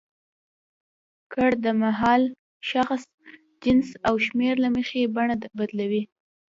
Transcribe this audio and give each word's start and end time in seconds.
کړ 1.33 1.49
د 1.65 1.67
مهال، 1.81 2.23
شخص، 2.71 3.01
جنس 3.63 3.87
او 4.07 4.15
شمېر 4.25 4.55
له 4.63 4.69
مخې 4.77 5.01
بڼه 5.15 5.35
بدلوي. 5.57 6.03